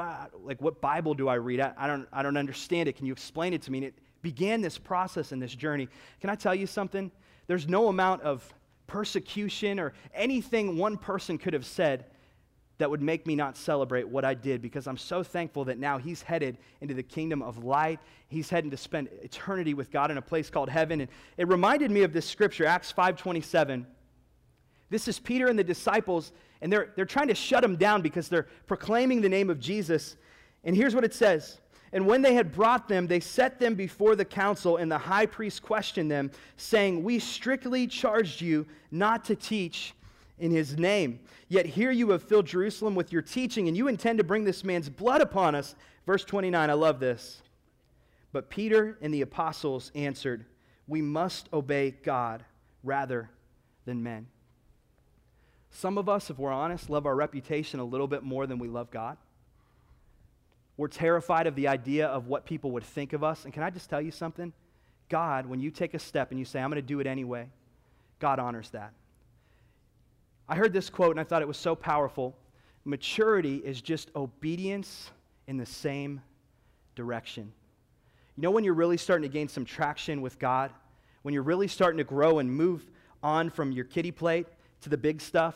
[0.43, 1.60] like, what Bible do I read?
[1.60, 2.98] I, I, don't, I don't understand it.
[2.98, 3.80] Can you explain it to me?
[3.80, 5.88] And it began this process and this journey.
[6.19, 7.12] Can I tell you something?
[7.48, 8.54] There's no amount of
[8.88, 12.06] persecution or anything one person could have said
[12.80, 16.00] that would make me not celebrate what I did because I'm so thankful that now
[16.00, 18.00] he's headed into the kingdom of light.
[18.28, 21.02] He's heading to spend eternity with God in a place called heaven.
[21.02, 23.86] And it reminded me of this scripture, Acts 5:27.
[24.89, 26.32] This is Peter and the disciples,
[26.63, 30.15] and they're, they're trying to shut him down because they're proclaiming the name of Jesus.
[30.63, 31.60] And here's what it says
[31.93, 35.28] and when they had brought them, they set them before the council, and the high
[35.28, 39.93] priest questioned them, saying, We strictly charged you not to teach
[40.39, 41.19] in his name.
[41.49, 44.63] Yet here you have filled Jerusalem with your teaching, and you intend to bring this
[44.63, 45.76] man's blood upon us.
[46.08, 47.43] Verse 29, I love this.
[48.32, 50.45] But Peter and the apostles answered,
[50.88, 52.43] We must obey God
[52.84, 53.30] rather
[53.86, 54.26] than men.
[55.75, 58.67] Some of us, if we're honest, love our reputation a little bit more than we
[58.67, 59.17] love God.
[60.77, 63.43] We're terrified of the idea of what people would think of us.
[63.43, 64.53] And can I just tell you something?
[65.09, 67.47] God, when you take a step and you say, I'm going to do it anyway,
[68.19, 68.93] God honors that.
[70.47, 72.36] I heard this quote and I thought it was so powerful.
[72.86, 75.09] Maturity is just obedience
[75.47, 76.21] in the same
[76.95, 77.51] direction.
[78.38, 80.71] You know, when you're really starting to gain some traction with God,
[81.23, 82.86] when you're really starting to grow and move
[83.23, 84.45] on from your kitty plate
[84.84, 85.56] to the big stuff,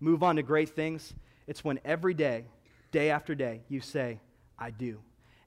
[0.00, 1.14] move on to great things,
[1.46, 2.44] it's when every day,
[2.90, 4.20] day after day, you say,
[4.58, 4.98] I do.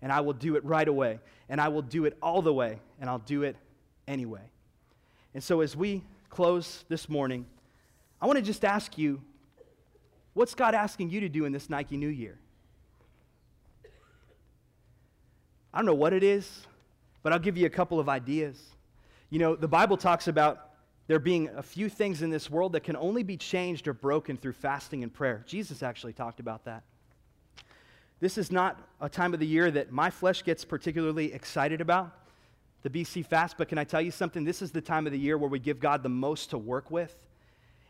[0.02, 1.20] And I will do it right away.
[1.50, 2.80] And I will do it all the way.
[3.00, 3.56] And I'll do it
[4.08, 4.42] anyway.
[5.34, 7.46] And so, as we close this morning,
[8.22, 9.22] I want to just ask you
[10.34, 12.38] what's God asking you to do in this Nike New Year?
[15.74, 16.68] I don't know what it is,
[17.24, 18.62] but I'll give you a couple of ideas.
[19.30, 20.75] You know, the Bible talks about
[21.08, 24.38] there being a few things in this world that can only be changed or broken
[24.38, 25.44] through fasting and prayer.
[25.46, 26.84] Jesus actually talked about that.
[28.20, 32.12] This is not a time of the year that my flesh gets particularly excited about,
[32.82, 34.44] the BC fast, but can I tell you something?
[34.44, 36.90] This is the time of the year where we give God the most to work
[36.90, 37.16] with.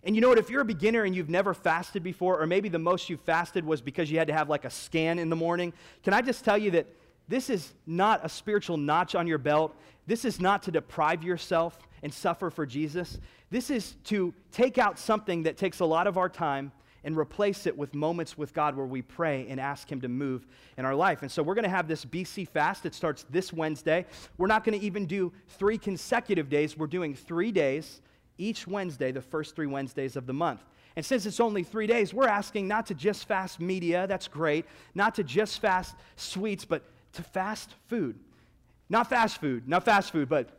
[0.03, 0.37] And you know what?
[0.37, 3.65] If you're a beginner and you've never fasted before, or maybe the most you've fasted
[3.65, 5.73] was because you had to have like a scan in the morning,
[6.03, 6.87] can I just tell you that
[7.27, 9.75] this is not a spiritual notch on your belt?
[10.07, 13.19] This is not to deprive yourself and suffer for Jesus.
[13.49, 16.71] This is to take out something that takes a lot of our time
[17.03, 20.45] and replace it with moments with God where we pray and ask Him to move
[20.77, 21.21] in our life.
[21.21, 22.85] And so we're going to have this BC fast.
[22.85, 24.05] It starts this Wednesday.
[24.37, 28.01] We're not going to even do three consecutive days, we're doing three days
[28.37, 30.61] each Wednesday, the first three Wednesdays of the month.
[30.95, 34.65] And since it's only three days, we're asking not to just fast media, that's great,
[34.93, 36.83] not to just fast sweets, but
[37.15, 38.17] to fast food.
[38.89, 40.49] Not fast food, not fast food, but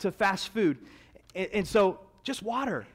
[0.00, 0.76] to fast food.
[1.34, 2.86] And, and so just water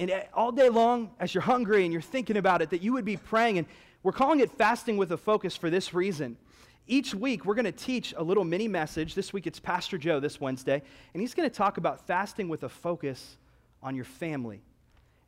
[0.00, 3.04] And all day long, as you're hungry and you're thinking about it, that you would
[3.04, 3.58] be praying.
[3.58, 3.66] And
[4.02, 6.38] we're calling it fasting with a focus for this reason.
[6.86, 9.14] Each week, we're going to teach a little mini message.
[9.14, 12.62] This week, it's Pastor Joe this Wednesday, and he's going to talk about fasting with
[12.62, 13.36] a focus
[13.82, 14.62] on your family.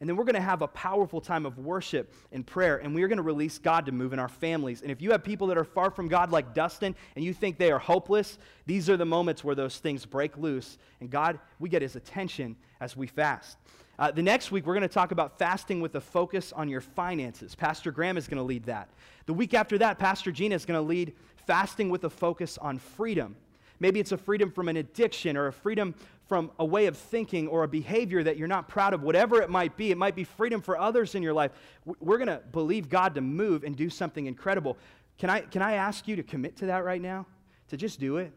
[0.02, 3.04] And then we're going to have a powerful time of worship and prayer, and we
[3.04, 4.82] are going to release God to move in our families.
[4.82, 7.56] And if you have people that are far from God, like Dustin, and you think
[7.56, 8.36] they are hopeless,
[8.66, 12.56] these are the moments where those things break loose, and God, we get his attention
[12.80, 13.58] as we fast.
[13.96, 16.80] Uh, the next week, we're going to talk about fasting with a focus on your
[16.80, 17.54] finances.
[17.54, 18.88] Pastor Graham is going to lead that.
[19.26, 21.12] The week after that, Pastor Gina is going to lead
[21.46, 23.36] fasting with a focus on freedom.
[23.78, 25.94] Maybe it's a freedom from an addiction or a freedom
[26.32, 29.50] from a way of thinking or a behavior that you're not proud of, whatever it
[29.50, 29.90] might be.
[29.90, 31.50] It might be freedom for others in your life.
[31.84, 34.78] We're going to believe God to move and do something incredible.
[35.18, 37.26] Can I, can I ask you to commit to that right now?
[37.68, 38.32] To just do it?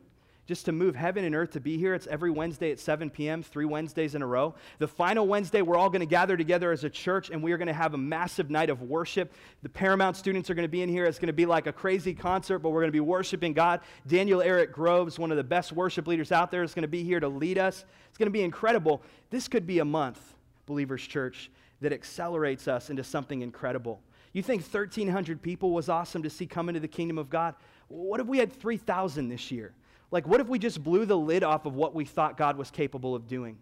[0.48, 1.93] Just to move heaven and earth to be here.
[1.93, 4.54] It's every Wednesday at 7 p.m., three Wednesdays in a row.
[4.78, 7.58] The final Wednesday, we're all going to gather together as a church and we are
[7.58, 9.34] going to have a massive night of worship.
[9.64, 11.06] The Paramount students are going to be in here.
[11.06, 13.82] It's going to be like a crazy concert, but we're going to be worshiping God.
[14.08, 17.04] Daniel Eric Groves, one of the best worship leaders out there, is going to be
[17.04, 17.84] here to lead us.
[18.10, 19.02] It's going to be incredible.
[19.32, 20.20] This could be a month,
[20.68, 21.50] Believers Church,
[21.82, 24.00] that accelerates us into something incredible.
[24.32, 27.56] You think 1,300 people was awesome to see come into the kingdom of God?
[27.88, 29.74] What if we had 3,000 this year?
[30.12, 32.72] Like, what if we just blew the lid off of what we thought God was
[32.72, 33.58] capable of doing?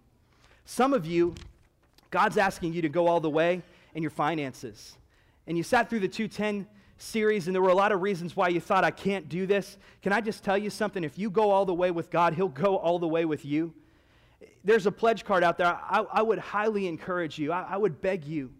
[0.65, 1.35] Some of you,
[2.11, 3.61] God's asking you to go all the way
[3.95, 4.97] in your finances.
[5.47, 6.67] And you sat through the 210
[6.97, 9.77] series, and there were a lot of reasons why you thought, I can't do this.
[10.01, 11.03] Can I just tell you something?
[11.03, 13.73] If you go all the way with God, He'll go all the way with you.
[14.63, 15.67] There's a pledge card out there.
[15.67, 18.51] I, I would highly encourage you, I, I would beg you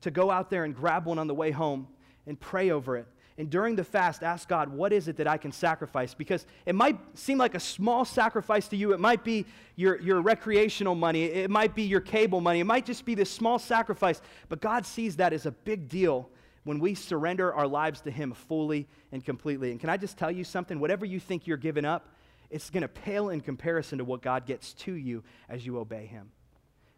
[0.00, 1.86] to go out there and grab one on the way home
[2.26, 3.06] and pray over it.
[3.42, 6.14] And during the fast, ask God, what is it that I can sacrifice?
[6.14, 8.92] Because it might seem like a small sacrifice to you.
[8.92, 12.86] It might be your, your recreational money, it might be your cable money, it might
[12.86, 14.22] just be this small sacrifice.
[14.48, 16.30] But God sees that as a big deal
[16.62, 19.72] when we surrender our lives to Him fully and completely.
[19.72, 20.78] And can I just tell you something?
[20.78, 22.10] Whatever you think you're giving up,
[22.48, 26.06] it's going to pale in comparison to what God gets to you as you obey
[26.06, 26.30] Him.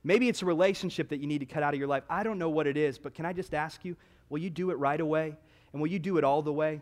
[0.02, 2.02] Maybe it's a relationship that you need to cut out of your life.
[2.10, 3.96] I don't know what it is, but can I just ask you,
[4.28, 5.36] will you do it right away?
[5.74, 6.80] And will you do it all the way?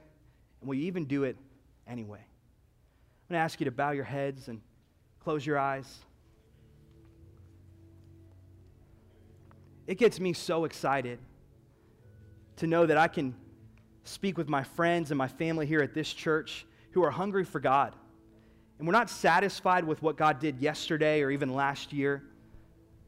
[0.61, 1.36] And will you even do it
[1.88, 2.18] anyway?
[2.18, 4.61] I'm going to ask you to bow your heads and
[5.18, 5.99] close your eyes.
[9.86, 11.18] It gets me so excited
[12.57, 13.34] to know that I can
[14.05, 17.61] speak with my friends and my family here at this church who are hungry for
[17.61, 17.95] God.
[18.78, 22.22] And we're not satisfied with what God did yesterday or even last year.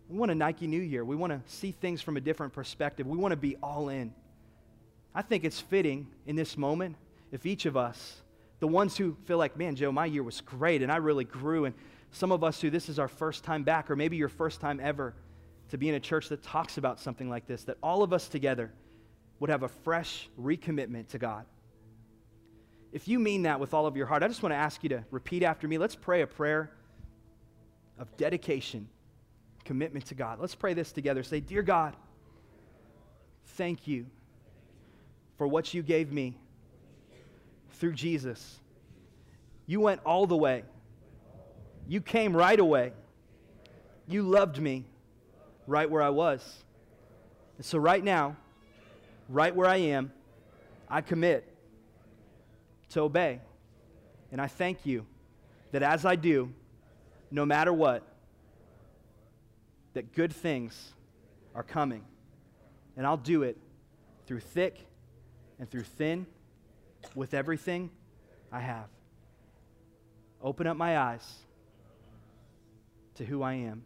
[0.09, 1.05] We want a Nike New Year.
[1.05, 3.07] We want to see things from a different perspective.
[3.07, 4.15] We want to be all in.
[5.15, 6.97] I think it's fitting in this moment
[7.31, 8.23] if each of us,
[8.61, 11.65] the ones who feel like, man, Joe, my year was great and I really grew,
[11.65, 11.75] and
[12.11, 14.81] some of us who this is our first time back, or maybe your first time
[14.83, 15.15] ever
[15.71, 18.29] to be in a church that talks about something like this, that all of us
[18.29, 18.73] together
[19.41, 21.45] would have a fresh recommitment to God.
[22.93, 24.91] If you mean that with all of your heart, I just want to ask you
[24.91, 25.79] to repeat after me.
[25.79, 26.71] Let's pray a prayer
[27.99, 28.89] of dedication,
[29.65, 30.39] commitment to God.
[30.39, 31.25] Let's pray this together.
[31.25, 31.97] Say, Dear God,
[33.57, 34.07] thank you
[35.45, 36.35] for what you gave me
[37.73, 38.61] through Jesus.
[39.67, 40.63] You went all the way.
[41.87, 42.95] You came right away.
[44.09, 44.87] You loved me
[45.67, 46.65] right where I was.
[47.59, 48.39] And so, right now,
[49.29, 50.13] right where I am,
[50.89, 51.47] I commit
[52.93, 53.39] to obey.
[54.33, 55.05] And I thank you
[55.73, 56.55] that as I do,
[57.31, 58.03] no matter what,
[59.93, 60.95] that good things
[61.55, 62.03] are coming.
[62.97, 63.59] And I'll do it
[64.27, 64.87] through thick
[65.59, 66.27] and through thin
[67.15, 67.91] with everything
[68.51, 68.87] I have.
[70.43, 71.39] Open up my eyes
[73.17, 73.83] to who I am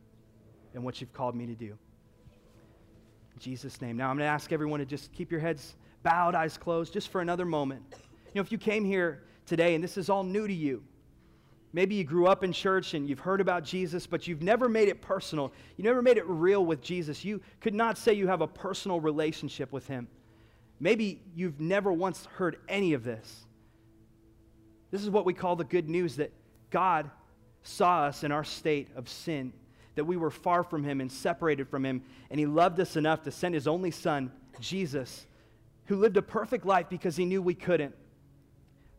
[0.75, 1.67] and what you've called me to do.
[1.67, 3.97] In Jesus' name.
[3.97, 7.09] Now I'm going to ask everyone to just keep your heads bowed, eyes closed, just
[7.09, 7.83] for another moment.
[7.91, 10.83] You know, if you came here today and this is all new to you,
[11.73, 14.89] maybe you grew up in church and you've heard about Jesus, but you've never made
[14.89, 15.53] it personal.
[15.77, 17.25] You never made it real with Jesus.
[17.25, 20.09] You could not say you have a personal relationship with him.
[20.81, 23.45] Maybe you've never once heard any of this.
[24.91, 26.33] This is what we call the good news that
[26.71, 27.11] God
[27.63, 29.53] saw us in our state of sin,
[29.97, 33.23] that we were far from Him and separated from Him, and He loved us enough
[33.25, 35.27] to send His only Son, Jesus,
[35.87, 37.95] who lived a perfect life because He knew we couldn't,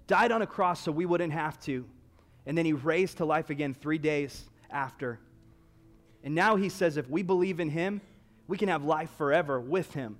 [0.08, 1.86] died on a cross so we wouldn't have to,
[2.46, 5.20] and then He raised to life again three days after.
[6.24, 8.02] And now He says if we believe in Him,
[8.48, 10.18] we can have life forever with Him.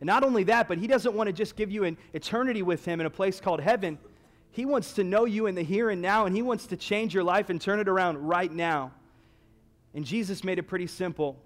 [0.00, 2.84] And not only that, but He doesn't want to just give you an eternity with
[2.84, 3.98] Him in a place called heaven.
[4.50, 7.14] He wants to know you in the here and now, and He wants to change
[7.14, 8.92] your life and turn it around right now.
[9.94, 11.36] And Jesus made it pretty simple.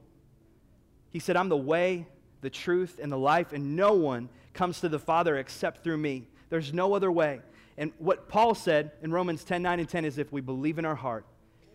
[1.11, 2.07] He said, I'm the way,
[2.41, 6.29] the truth, and the life, and no one comes to the Father except through me.
[6.51, 7.41] There's no other way.
[7.77, 10.85] And what Paul said in Romans 10 9 and 10 is if we believe in
[10.85, 11.25] our heart,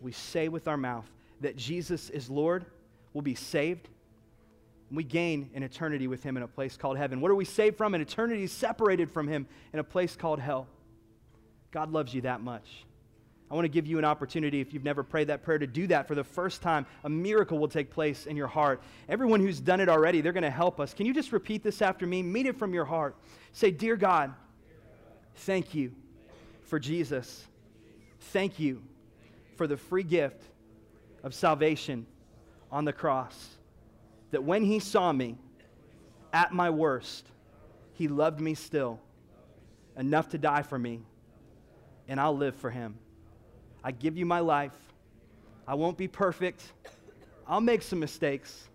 [0.01, 1.09] we say with our mouth
[1.41, 2.65] that Jesus is Lord,
[3.13, 3.89] we'll be saved.
[4.91, 7.21] We gain an eternity with him in a place called heaven.
[7.21, 7.93] What are we saved from?
[7.93, 10.67] An eternity separated from him in a place called hell.
[11.71, 12.85] God loves you that much.
[13.51, 15.87] I want to give you an opportunity, if you've never prayed that prayer, to do
[15.87, 16.85] that for the first time.
[17.03, 18.81] A miracle will take place in your heart.
[19.07, 20.93] Everyone who's done it already, they're going to help us.
[20.93, 22.21] Can you just repeat this after me?
[22.21, 23.15] Mean it from your heart.
[23.51, 24.33] Say, Dear God,
[25.35, 25.91] thank you
[26.65, 27.47] for Jesus.
[28.19, 28.83] Thank you
[29.55, 30.43] for the free gift
[31.23, 32.05] of salvation
[32.71, 33.57] on the cross.
[34.31, 35.37] That when he saw me
[36.33, 37.27] at my worst,
[37.93, 38.99] he loved me still
[39.97, 41.01] enough to die for me,
[42.07, 42.97] and I'll live for him.
[43.83, 44.73] I give you my life.
[45.67, 46.63] I won't be perfect.
[47.47, 48.69] I'll make some mistakes,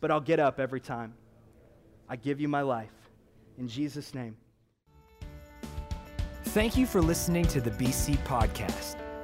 [0.00, 1.14] but I'll get up every time.
[2.08, 2.92] I give you my life.
[3.58, 4.36] In Jesus' name.
[6.44, 9.01] Thank you for listening to the BC Podcast.